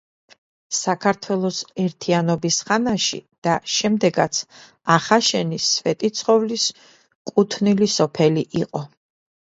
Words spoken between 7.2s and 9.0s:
კუთვნილი სოფელი იყო.